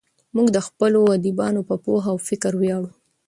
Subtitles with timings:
[0.35, 2.89] موږ د خپلو ادیبانو په پوهه او فکر ویاړو.